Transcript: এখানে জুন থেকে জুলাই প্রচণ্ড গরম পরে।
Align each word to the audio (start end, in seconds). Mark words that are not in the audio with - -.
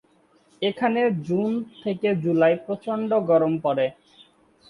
এখানে 0.61 0.99
জুন 1.27 1.49
থেকে 1.83 2.09
জুলাই 2.23 2.55
প্রচণ্ড 2.65 3.09
গরম 3.29 3.53
পরে। 3.57 3.85